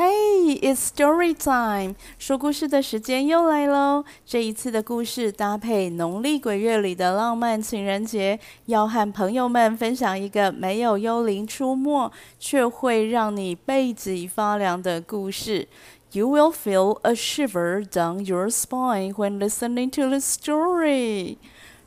[0.00, 1.94] Hey, it's story time！
[2.18, 4.02] 说故事的时间又来喽。
[4.24, 15.68] 这一次的故事搭配农历鬼月里的浪漫情人节，要和朋友们分享一个没有幽灵出没，却会让你背脊发凉的故事。
[16.12, 21.36] You will feel a shiver down your spine when listening to the story.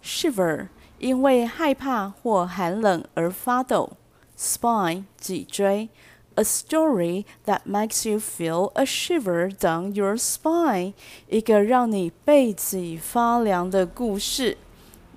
[0.03, 0.67] Shiver，
[0.99, 3.93] 因为害怕或寒冷而发抖。
[4.37, 5.89] Spine，脊椎。
[6.34, 10.92] A story that makes you feel a shiver down your spine，
[11.28, 14.56] 一个让你背脊发凉的故事。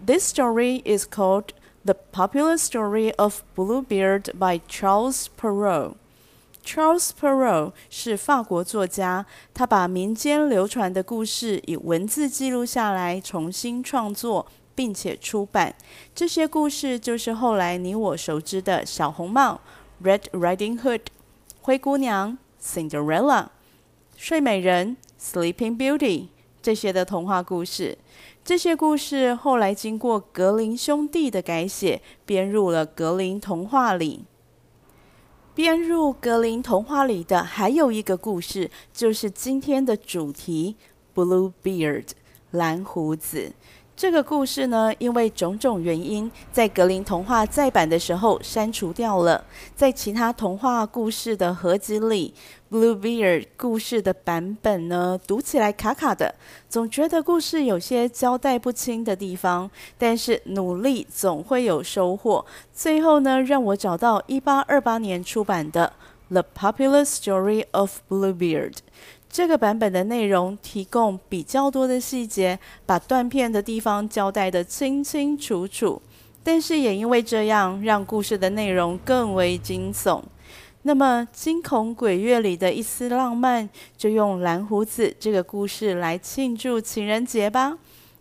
[0.03, 1.49] This story is called
[1.85, 5.93] The Popular Story of Bluebeard by Charles Perrault.
[6.65, 15.75] Charles Perrault 是法国作家，他把民间流传的故事以文字记录下来，重新创作，并且出版。
[16.15, 19.61] 这些故事就是后来你我熟知的小红帽。
[20.02, 21.00] Red Riding Hood，
[21.62, 23.48] 灰姑娘；Cinderella，
[24.16, 26.28] 睡美人；Sleeping Beauty，
[26.60, 27.96] 这些的童话故事。
[28.44, 34.24] 这些故事后来经过格林兄弟的改写，编入了格林童话里。
[35.54, 40.76] 编入格林童话里的还有一个故事，就是今天的主题
[41.14, 42.08] ：Bluebeard，
[42.50, 43.54] 蓝胡子。
[43.96, 49.42] 这个故事呢，因为种种原因，在格林童话再版的时候删除掉了。
[49.74, 52.34] 在其他童话故事的合集里，
[52.76, 56.34] 《Bluebeard》故事的版本呢，读起来卡卡的，
[56.68, 59.70] 总觉得故事有些交代不清的地方。
[59.96, 62.44] 但是努力总会有收获。
[62.74, 65.90] 最后呢，让我找到一八二八年出版的
[66.34, 68.72] 《The Popular Story of Bluebeard》。
[69.28, 76.00] 这个版本的内容提供比较多的细节，把断片的地方交代得清清楚楚。
[76.42, 80.22] 但是也因为这样，让故事的内容更为惊悚。
[80.82, 87.78] 那么，惊恐鬼月里的一丝浪漫，就用蓝胡子这个故事来庆祝情人节吧。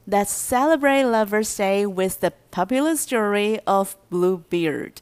[0.10, 4.94] Let's celebrate Lover's Day with the popular story of Bluebeard。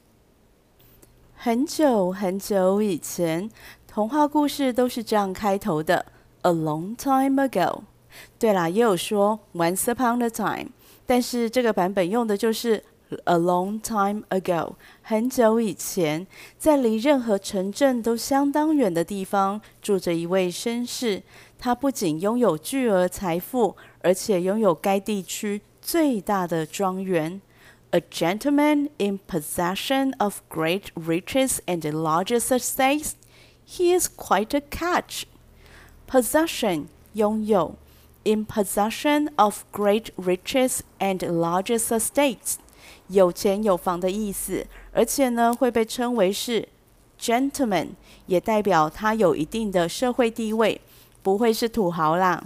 [1.36, 3.50] 很久很久以前。
[3.94, 6.04] 童话故事都是这样开头的
[6.42, 7.82] ，A long time ago。
[8.40, 10.72] 对啦，也有说 Once upon a time，
[11.06, 12.84] 但是这个版本用的就是
[13.26, 14.74] A long time ago，
[15.04, 16.26] 很久以前，
[16.58, 21.22] 在离任何城镇都相当远的地方，住着一位绅士。
[21.60, 27.40] 他不仅拥有巨额财富，而且拥有该地区最大的庄园。
[27.92, 33.12] A gentleman in possession of great riches and the largest estates。
[33.67, 35.25] He is quite a catch.
[36.07, 37.77] Possession 拥有，
[38.25, 42.55] in possession of great riches and largest estates，
[43.09, 46.69] 有钱有房的意思，而且呢会被称为是
[47.21, 47.91] gentleman，
[48.27, 50.81] 也代表他有一定的社会地位，
[51.23, 52.45] 不会是土豪啦。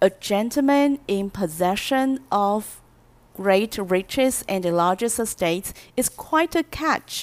[0.00, 2.80] A gentleman in possession of
[3.36, 7.22] great riches and largest estates is quite a catch.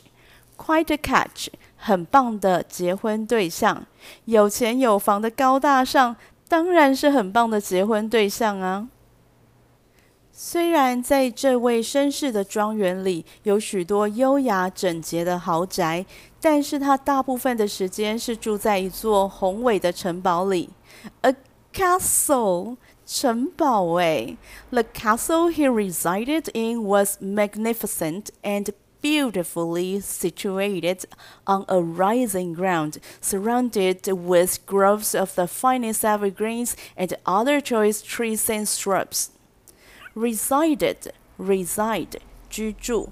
[0.55, 1.49] Quite a catch.
[1.78, 3.86] 很棒的结婚对象，
[4.26, 6.14] 有钱有房的高大上，
[6.48, 8.88] 当然是很棒的结婚对象啊。
[10.30, 16.06] 虽然在这位绅士的庄园里有许多优雅整洁的豪宅，
[16.40, 20.70] 但是他大部分的时间是住在一座宏伟的城堡里。
[21.22, 21.34] A
[21.74, 24.36] castle，城堡诶。
[24.70, 28.68] The castle he resided in was magnificent and
[29.01, 31.05] Beautifully situated
[31.45, 38.49] on a rising ground, surrounded with groves of the finest evergreens and other choice trees
[38.49, 39.31] and shrubs.
[40.15, 43.09] Resided, reside, 居住，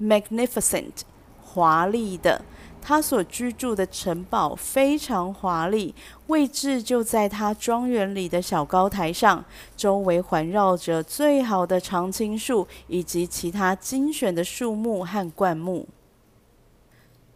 [0.00, 1.02] magnificent，
[1.40, 2.44] 华丽的。
[2.81, 5.93] 他所居住的城堡非常华丽，
[6.27, 9.43] 位置就在他庄园里的小高台上，
[9.75, 15.87] 周围环绕着最好的常青树以及其他精选的树木和灌木。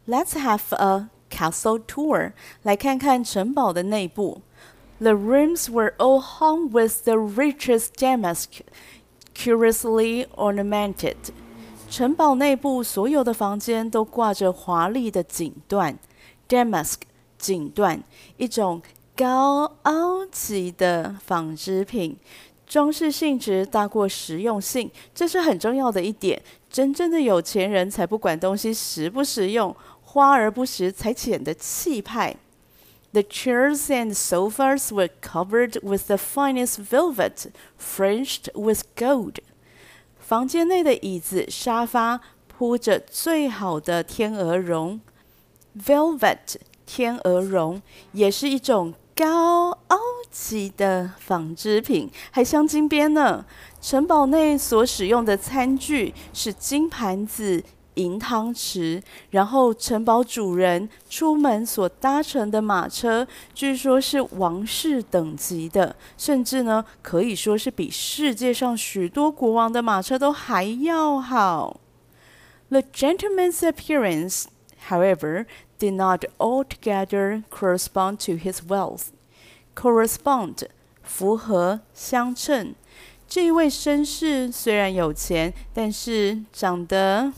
[0.07, 2.31] Let's have a castle tour，
[2.63, 4.41] 来看看城堡的内部。
[4.99, 8.61] The rooms were all hung with the richest damask,
[9.33, 11.15] curiously ornamented.
[11.91, 15.93] 城堡内部所有的房间都挂着华丽的锦缎
[16.47, 16.95] ，damask
[17.37, 17.99] 锦缎，
[18.37, 18.81] 一种
[19.13, 22.15] 高凹级的纺织品，
[22.65, 26.41] 装饰性质大过实用性，这是很重要的一点。
[26.69, 32.37] 真正的有钱人才不管东西实不实用，花而不实才显得气派。
[33.11, 37.47] The chairs and sofas were covered with the finest velvet,
[37.77, 39.39] fringed with gold.
[40.31, 45.01] 房间内的椅子、沙发铺着最好的天鹅绒
[45.77, 46.55] （velvet，
[46.85, 47.81] 天鹅绒，
[48.13, 49.77] 也是一种高
[50.31, 53.45] 级的纺织品，还镶金边呢。
[53.81, 57.61] 城堡内所使用的餐具是金盘子。
[58.01, 71.79] 银汤匙，然后城堡主人出门所搭乘的马车，据说是王室等级的，甚至呢可以说是比世界上许多国王的马车都还要好。
[72.69, 74.45] The gentleman's appearance,
[74.89, 75.45] however,
[75.77, 79.07] did not altogether correspond to his wealth.
[79.75, 80.67] Correspond
[81.03, 82.73] 符合相称，
[83.27, 87.33] 这一位绅士虽然有钱，但是长得。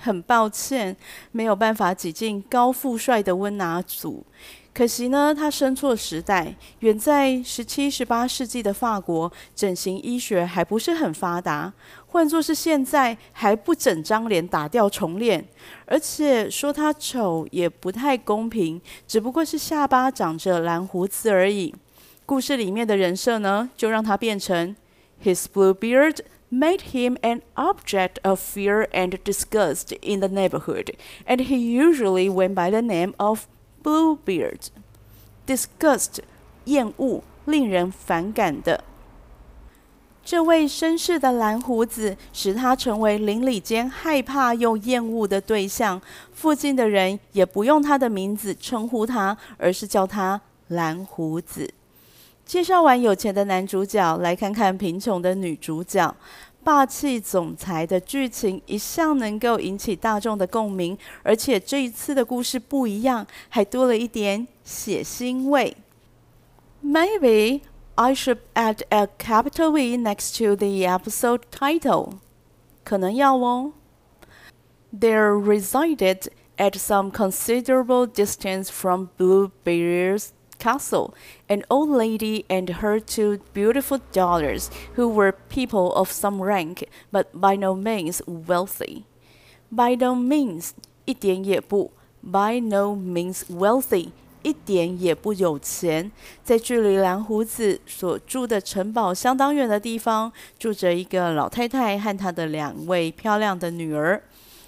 [0.00, 0.96] 很抱歉，
[1.32, 4.24] 没有办法挤进高富帅的温拿组。
[4.72, 6.54] 可惜呢，他生错时代。
[6.78, 11.72] 远在十七、十八世纪的法国，整形医学还不是很发达。
[12.06, 15.44] 换作是现在，还不整张脸打掉重练。
[15.86, 21.74] 而且说他丑也不太公平，只不过是下巴长着蓝胡子而已。
[22.24, 24.74] 故事里面的人设呢，就让他变成
[25.24, 26.18] His blue beard。
[26.51, 30.95] made him an object of fear and disgust in the neighborhood,
[31.25, 33.47] and he usually went by the name of
[33.83, 34.69] Bluebeard.
[35.45, 36.19] Disgust，
[36.65, 38.83] 厌恶，令人反感的。
[40.23, 46.01] 这位绅士的蓝胡子使他成为邻里间害怕又厌恶的对象，
[46.33, 51.71] 附近的人也不用他的名字称呼他，而是叫他蓝胡子。
[52.50, 56.12] 介绍完有钱的男主角，来看看贫穷的女主角。
[56.64, 65.76] 霸气总裁的剧情一向能够引起大众的共鸣，而且这一次的故事不一样，还多了一点血腥味。
[66.84, 67.60] Maybe
[67.94, 72.14] I should add a capital V next to the episode title。
[72.82, 73.74] 可能要哦。
[74.92, 76.22] There resided
[76.56, 81.13] at some considerable distance from Bluebeard's castle,
[81.47, 87.25] an old lady and her two beautiful daughters, who were people of some rank, but
[87.33, 89.03] by no means wealthy.
[89.69, 90.69] By no means
[91.05, 91.91] 一点也不，
[92.23, 94.09] by no means wealthy
[94.43, 96.11] 一点也不有钱。
[96.43, 104.23] 在距离蓝胡子所住的城堡相当远的地方，住着一个老太太和她的两位漂亮的女儿。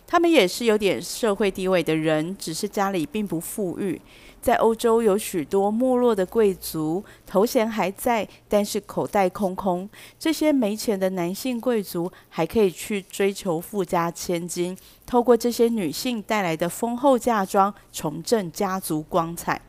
[0.06, 4.02] 他们也是有点社会地位的人，只是家里并不富裕。
[4.43, 9.89] 在欧洲有许多没落的贵族，头衔还在，但是口袋空空。
[10.19, 19.63] 这些没钱的男性贵族还可以去追求富家千金，透过这些女性带来的丰厚嫁妆，重振家族光彩。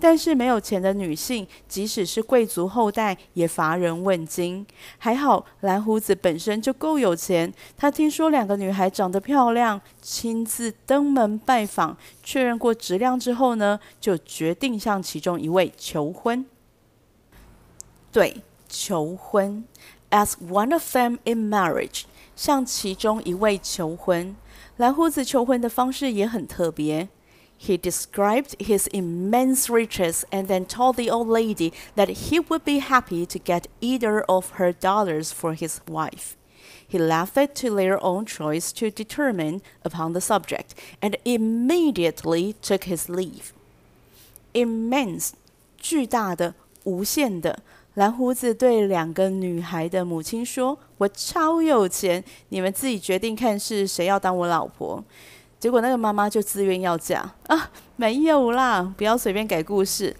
[0.00, 4.64] 但是没有钱的女性，即使是贵族后代，也乏人问津。
[4.98, 16.46] 还好蓝胡子本身就够有钱，他听说两个女孩长得漂亮，亲自登门拜访，确认过质量之后呢，就决定向其中一位求婚。
[18.12, 19.64] 对，求婚
[20.10, 22.04] ，ask one of them in marriage，
[22.36, 24.34] 向其中一位求婚。
[24.76, 27.08] 蓝胡子求婚的方式也很特别。
[27.57, 33.25] He described his immense riches and then told the old lady that he would be happy
[33.25, 36.35] to get either of her daughters for his wife.
[36.85, 42.83] He left it to their own choice to determine upon the subject and immediately took
[42.83, 43.53] his leave.
[44.53, 45.31] Immense，
[45.77, 46.53] 巨大的，
[46.83, 47.59] 无限的。
[47.95, 55.03] 蓝胡子对两个女孩的母亲说：“我超有钱，你们自己决定看是谁要当我老婆。”
[55.59, 60.15] 结果那个妈妈就自愿要嫁啊，没有啦，不要随便改故事。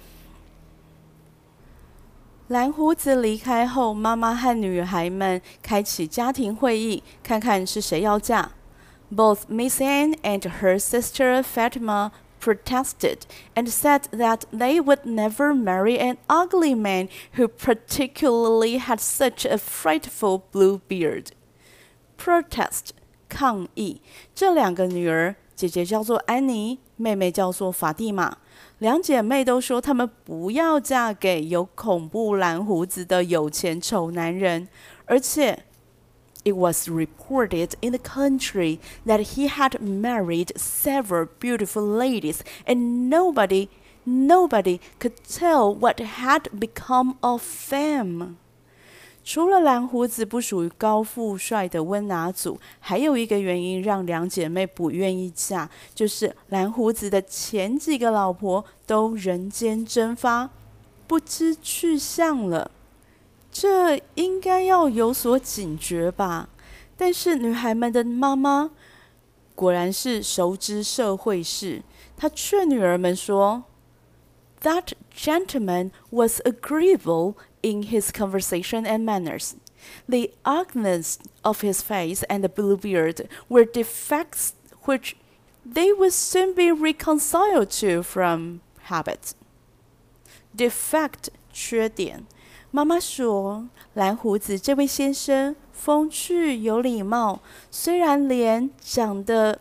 [2.48, 8.52] 蓝胡子离开后，妈妈和女孩们开启家庭会议，看看是谁要嫁。
[9.10, 13.20] Both Miss Anne and her sister Fatima protested
[13.56, 19.58] and said that they would never marry an ugly man who particularly had such a
[19.58, 21.28] frightful blue beard.
[22.18, 22.94] Protest.
[23.29, 24.01] 抗议，
[24.35, 28.39] 这两个女儿，姐姐叫做安妮，妹妹叫做法蒂玛。
[28.79, 34.69] 两姐妹都说，她们不要嫁给有恐怖蓝胡子的有钱丑男人。
[35.07, 35.65] 而且
[36.45, 43.69] ，it was reported in the country that he had married several beautiful ladies, and nobody,
[44.05, 48.37] nobody could tell what had become of them.
[49.29, 60.49] 除了蓝胡子不属于高富帅的温拿组，还有一个原因让两姐妹不愿意嫁，就是蓝胡子的前几个老婆都人间蒸发，
[61.07, 62.71] 不知去向了。
[63.53, 66.49] 这应该要有所警觉吧？
[66.97, 68.71] 但是女孩们的妈妈
[69.55, 71.83] 果然是熟知社会事，
[72.17, 73.65] 她劝女儿们说
[74.63, 79.56] That gentleman was agreeable in his conversation and manners.
[80.08, 84.54] The ugliness of his face and the blue beard were defects
[84.86, 85.16] which
[85.66, 89.34] they would soon be reconciled to from habit.
[90.56, 92.25] Defect 缺点。
[92.72, 99.60] 妈妈说，蓝胡子这位先生风趣有礼貌，虽然脸长得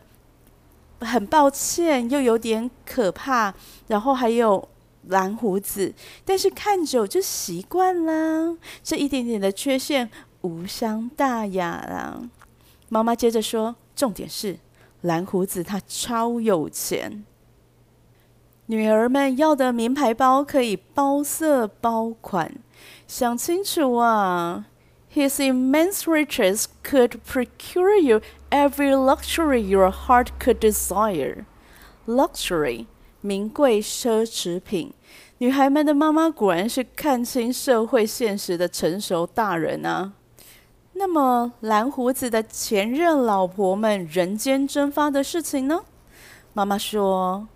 [1.00, 3.54] 很抱歉，又有点可怕，
[3.88, 4.68] 然后还有
[5.03, 5.93] 蓝胡子，
[6.25, 8.57] 但是看久就习惯了。
[8.83, 10.09] 这一点点的缺陷
[10.41, 12.29] 无伤大雅啦。
[12.89, 14.57] 妈妈接着说，重点是
[15.01, 17.25] 蓝胡子他超有钱。
[18.67, 22.55] 女儿们要的名牌包可以包色包款，
[23.07, 24.65] 想清楚啊
[25.13, 31.45] ！His immense riches could procure you every luxury your heart could desire.
[32.05, 32.87] Luxury，
[33.27, 34.93] 名贵奢侈品。
[35.39, 40.13] 女孩们的妈妈果然是看清社会现实的成熟大人啊！
[40.93, 45.83] 那么蓝胡子的前任老婆们人间蒸发的事情呢？
[46.53, 47.49] 妈妈说。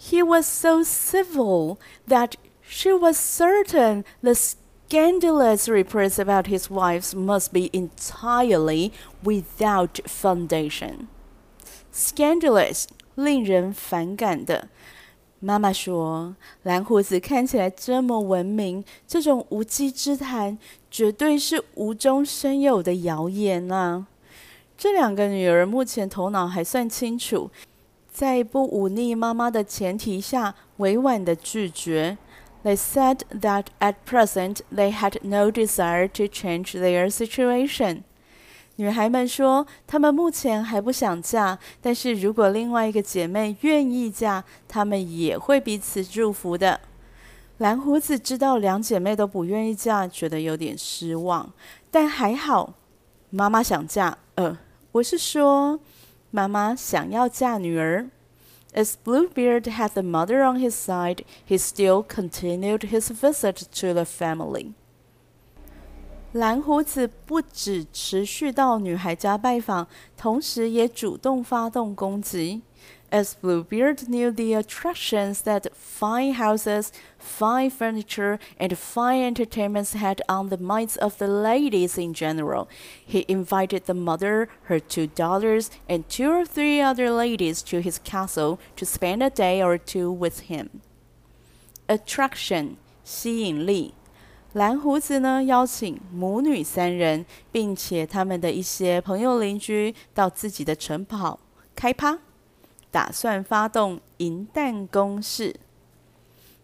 [0.00, 7.50] He was so civil that she was certain the scandalous reports about his wives must
[7.50, 8.92] be entirely
[9.24, 11.08] without foundation.
[11.92, 12.84] Scandalous，
[13.16, 14.68] 令人反感的。
[15.40, 20.58] 妈妈说，蓝胡子看起来这么文明，这种无稽之谈
[20.90, 24.06] 绝对是无中生有的谣言啊！
[24.76, 27.50] 这两个女儿目前头脑还算清楚。
[28.10, 32.18] 在不忤逆妈妈的前提下，委婉的拒绝。
[32.64, 38.02] They said that at present they had no desire to change their situation。
[38.80, 46.80] 女孩们说，她们目前还不想嫁，但是如果另外一个姐妹愿意嫁，她们也会彼此祝福的。
[47.58, 51.52] 蓝胡子知道两姐妹都不愿意嫁，觉得有点失望，
[51.90, 52.74] 但还好，
[53.30, 54.16] 妈妈想嫁。
[54.36, 54.56] 呃，
[54.92, 55.80] 我是说。
[56.30, 58.10] 妈妈想要嫁女儿。
[58.74, 64.74] As Bluebeard had the mother on his side, he still continued his visit to the family.
[66.33, 72.61] 蓝胡子不只持续到女孩家拜访，同时也主动发动攻击。
[73.11, 76.87] As Bluebeard knew the attractions that fine houses,
[77.19, 82.67] fine furniture, and fine entertainments had on the minds of the ladies in general,
[83.05, 87.99] he invited the mother, her two daughters, and two or three other ladies to his
[87.99, 90.81] castle to spend a day or two with him.
[91.87, 93.93] Attraction 吸引力，
[94.54, 101.38] 蓝胡子呢邀请母女三人，并且他们的一些朋友邻居到自己的城堡
[101.74, 102.18] 开趴。
[102.90, 105.54] 打算发动银弹攻势。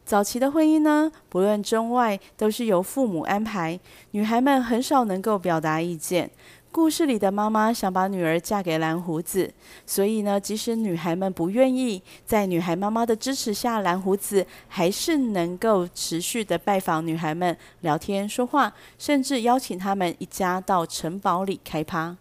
[0.06, 3.78] 早期的婚姻呢，不论中外，都是由父母安排，
[4.12, 6.30] 女孩们很少能够表达意见。
[6.74, 9.48] 故事里的妈妈想把女儿嫁给蓝胡子，
[9.86, 22.16] 所以呢，即使女孩们不愿意，在女孩妈妈的支持下，蓝胡子还是能够持续的拜访女孩们，聊天说话，甚至邀请他们一家到城堡里开趴。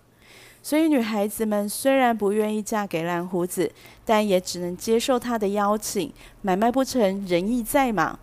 [0.61, 3.71] 所以，女孩子们虽然不愿意嫁给蓝胡子，
[4.05, 6.13] 但也只能接受他的邀请。
[6.43, 8.19] 买卖不成仁义在嘛。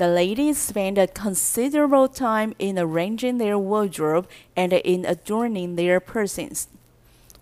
[0.00, 4.24] The ladies spent a considerable time in arranging their wardrobe
[4.56, 6.64] and in adorning their persons.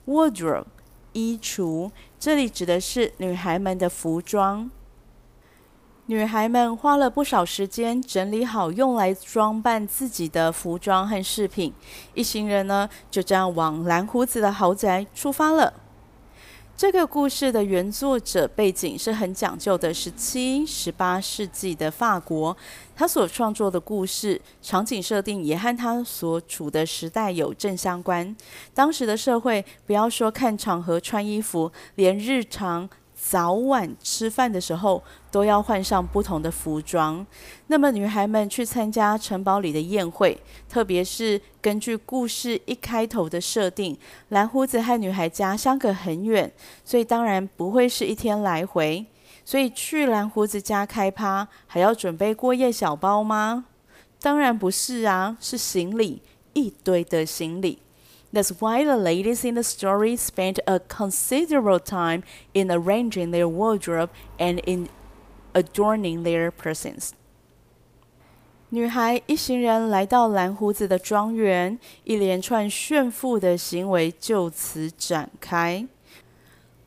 [0.04, 0.64] Wardrobe，
[1.12, 4.68] 衣橱，这里指的是女孩们的服装。
[6.06, 11.72] 女孩们花了不少时间整理好用来装扮自己的服装和饰品，
[12.14, 15.72] 一行人呢就这样往蓝胡子的豪宅出发了。
[16.78, 22.56] 这个故事的原作者背景是很讲究的十七、十八世纪的法国，
[22.94, 28.36] 他所创作的故事场景设定也和他所处的时代有正相关。
[28.72, 32.88] 当时的社会，不要说看场合穿衣服，连日常。
[33.20, 37.26] 早晚吃饭的时候都要换上不同的服装。
[37.66, 43.98] 那么女孩们去参加城堡里的宴会，特别是根据故事一开头的设定，
[44.28, 46.50] 蓝胡子和女孩家相隔很远，
[46.84, 49.04] 所以当然不会是一天来回。
[49.44, 53.64] 所以去蓝胡子家开趴，还要准备过夜小包吗？
[54.20, 56.22] 当然不是啊，是行李，
[56.52, 57.78] 一堆的行李。
[58.33, 64.59] That's why the ladies in the story spent a considerable time in arranging their wardrobe and
[64.65, 64.89] in
[65.53, 67.11] adorning their persons.
[68.69, 75.87] 女孩一行人来到蓝胡子的庄园，一连串炫富的行为就此展开。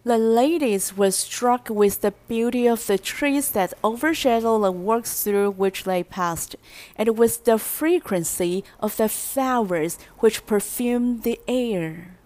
[0.03, 5.51] The ladies were struck with the beauty of the trees that overshadowed the walks through
[5.51, 6.55] which they passed,
[6.95, 12.17] and with the frequency of the flowers which perfumed the air.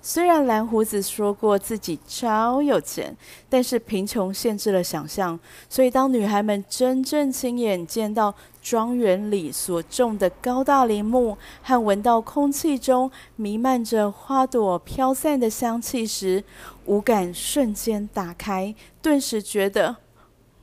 [0.00, 3.14] 虽然蓝胡子说过自己超有钱，
[3.48, 5.38] 但是贫穷限制了想象，
[5.68, 16.44] 所以当女孩们真正亲眼见到庄园里所种的高大林木，和闻到空气中弥漫着花朵飘散的香气时，
[16.86, 19.96] 五感瞬间打开，顿时觉得，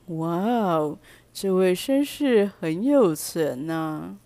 [0.06, 0.98] 哇哦，
[1.32, 4.16] 这位绅士很有钱呐。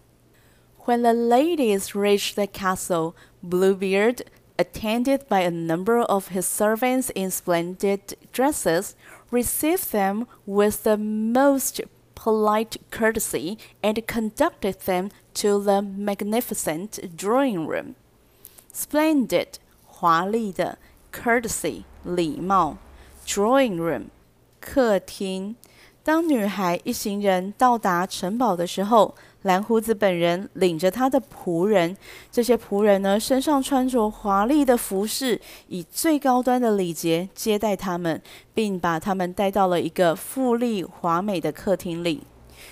[0.87, 3.13] When the ladies reached the castle,
[3.45, 4.21] Bluebeard
[4.60, 8.96] attended by a number of his servants in splendid dresses,
[9.32, 11.82] received them with the most
[12.16, 17.96] polite courtesy and conducted them to the magnificent drawing room.
[18.74, 20.78] Splendid, 华丽的，
[21.12, 22.78] courtesy, 礼貌，
[23.26, 24.06] drawing room,
[24.62, 25.56] 客厅。
[26.04, 31.97] 当女孩一行人到达城堡的时候， 蓝胡子本人领着他的仆人，
[32.31, 38.21] 这些仆人呢，身上穿着华丽的服饰，以最高端的礼节接待他们，
[38.53, 42.23] 并把他们带到了一个富丽华美的客厅里。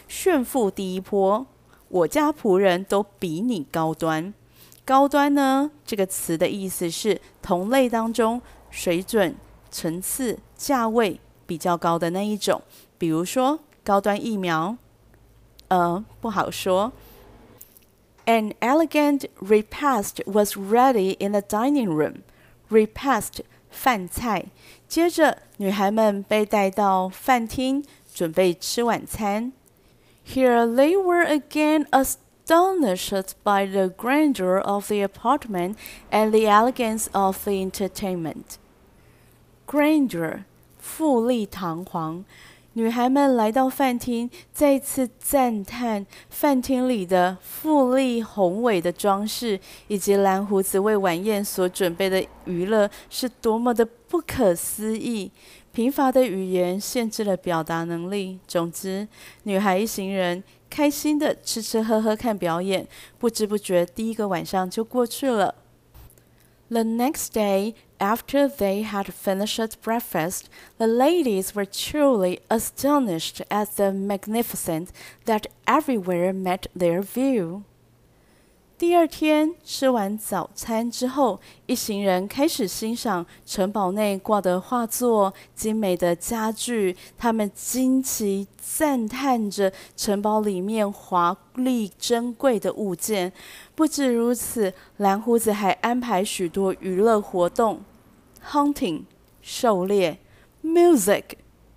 [0.06, 1.46] 炫富第一波，
[1.88, 4.34] 我家仆人都比你高端。
[4.84, 9.34] 高端呢，这个词的意思是同类当中水准、
[9.70, 12.60] 层次、价位比较高的那一种，
[12.98, 14.76] 比如说高端疫苗。
[15.69, 16.91] 呃，不好说。
[18.25, 22.21] An elegant repast was ready in the dining room.
[22.69, 24.45] Repast 饭菜。
[24.87, 29.51] 接着，女孩们被带到饭厅，准备吃晚餐。
[30.25, 35.75] Here they were again astonished by the grandeur of the apartment
[36.11, 38.57] and the elegance of the entertainment.
[39.67, 40.43] Grandeur，
[40.79, 42.23] 富丽堂皇。
[42.78, 55.32] 女孩们来到饭厅，再次赞叹饭厅里的富丽宏伟的装饰，以及蓝胡子为晚宴所准备的娱乐是多么的不可思议。
[55.72, 58.38] 贫乏的语言限制了表达能力。
[58.46, 59.08] 总之，
[59.42, 62.86] 女孩一行人开心的吃吃喝喝看表演，
[63.18, 65.52] 不知不觉第一个晚上就过去了。
[66.68, 74.92] The next day, after they had finished breakfast, the ladies were truly astonished at the magnificence
[75.24, 77.64] that everywhere met their view.
[78.78, 86.96] 第二天吃完早餐之后，一行人开始欣赏城堡内挂的画作、精美的家具。
[87.18, 93.32] 他们惊奇赞叹着城堡里面华丽珍贵的物件。
[93.74, 97.82] 不止如此，蓝胡子还安排许多娱乐活动
[98.52, 99.02] ：hunting（
[99.42, 100.20] 狩猎）、
[100.62, 101.24] music、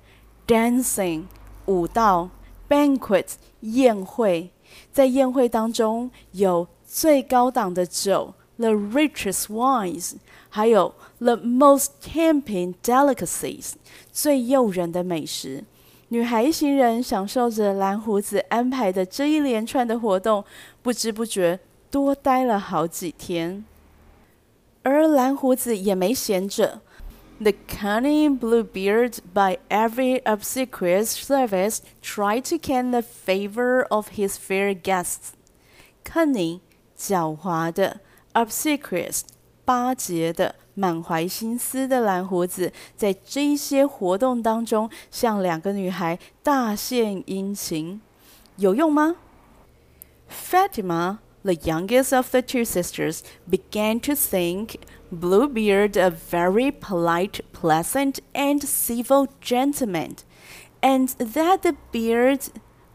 [0.46, 1.24] dancing（
[1.66, 2.30] 舞蹈）、
[2.70, 3.26] banquet（
[3.62, 4.50] 宴会）。
[4.92, 10.14] 在宴会当中，有最高档的酒，the richest wines，
[10.48, 13.72] 还有 the most tempting delicacies，
[14.12, 15.64] 最诱人的美食。
[16.08, 20.44] 女孩一行人享受着蓝胡子安排的这一连串的活动，
[20.82, 21.58] 不知不觉
[21.90, 23.64] 多待了好几天。
[24.82, 26.82] 而蓝胡子也没闲着。
[27.41, 35.33] The cunning Bluebeard, by every obsequious service, tried to gain the favor of his fair guests.
[36.03, 36.61] Cunning，
[36.97, 37.99] 狡猾的；
[38.33, 39.21] obsequious，
[39.65, 48.01] 巴结的；满怀心思的蓝胡子，在这一些活动当中，向两个女孩大献殷勤，
[48.55, 49.17] 有用吗？
[50.27, 54.75] Fatima。The youngest of the two sisters began to think
[55.11, 60.17] Bluebeard a very polite, pleasant, and civil gentleman,
[60.81, 62.49] and that the beard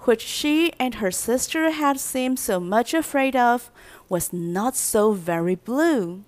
[0.04, 3.70] which she and her sister had seemed so much afraid of
[4.08, 6.22] was not so very blue.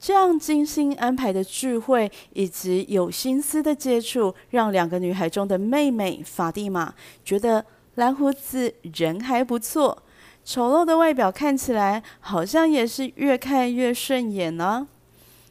[0.00, 10.02] 这样精心安排的聚会以及有心思的接触，让两个女孩中的妹妹法蒂玛觉得蓝胡子人还不错。
[10.49, 14.87] 丑陋的外表看起来好像也是越看越顺眼呢。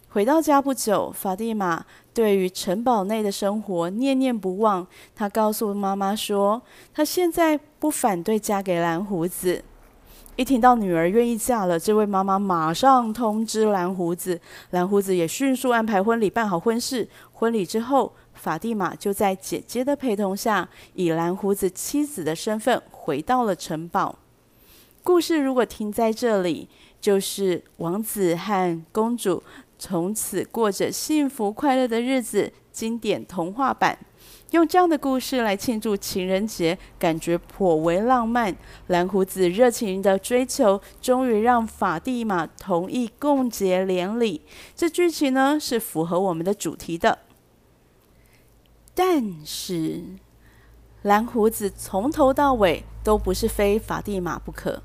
[0.08, 4.84] 回到家不久，法蒂玛对于城堡内的生活念念不忘。
[5.14, 6.60] 她告诉妈妈说，
[6.92, 9.62] 她现在不反对嫁给蓝胡子。
[10.34, 17.08] 一听到女儿愿意嫁了，这位妈妈马上通知蓝胡子，蓝胡子也迅速安排婚礼，办好婚事。
[17.34, 24.18] 婚礼之后，法蒂玛就在姐姐的陪同下，以蓝胡子妻子的身份回到了城堡。
[25.08, 26.68] 故事如果停在这里，
[27.00, 29.42] 就是王子和公主
[29.78, 32.52] 从此过着幸福快乐的日子。
[32.70, 33.98] 经典童话版，
[34.50, 38.54] 用这样的故事来庆祝情人节，感觉颇为浪漫。
[38.88, 44.42] 蓝胡子热情的追求，终于让法蒂玛同意共结连理。
[44.76, 47.20] 这剧情呢，是符合我们的主题的。
[48.94, 50.04] 但是，
[51.00, 54.82] 蓝胡子从头到尾都不是非法蒂玛不可。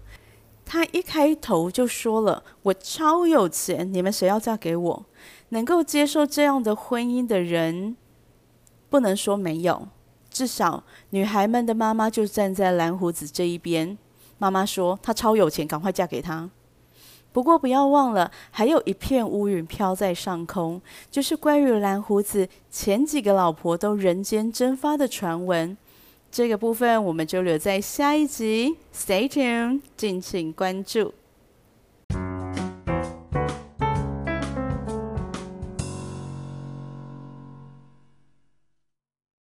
[0.65, 5.05] 他一开头就说了：“我超有钱，你们谁要嫁给我？”
[5.49, 7.95] 能够接受这样的婚姻的人，
[8.89, 9.87] 不能说没有，
[10.29, 13.97] 至少女孩们的妈妈就站在蓝胡子这一边。
[14.39, 16.49] 妈妈说：“他超有钱，赶快嫁给他。”
[17.31, 25.75] 不过不要忘了，还有一片乌云飘在上空，就是关于蓝胡子前几个老婆都人间蒸发的传闻。
[26.35, 31.13] 这个部分我们就留在下一集，Stay tuned，敬请关注。